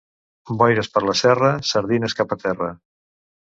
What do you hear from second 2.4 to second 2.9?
terra.